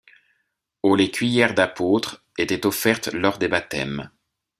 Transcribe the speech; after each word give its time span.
Aux 0.81 0.95
les 0.95 1.11
cuillères 1.11 1.53
d'apôtre 1.53 2.25
étaient 2.39 2.65
offertes 2.65 3.13
lors 3.13 3.37
des 3.37 3.47
baptêmes. 3.47 4.09